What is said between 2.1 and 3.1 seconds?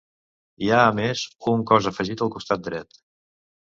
al costat dret.